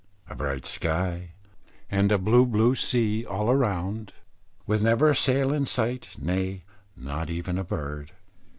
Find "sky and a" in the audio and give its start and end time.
0.65-2.17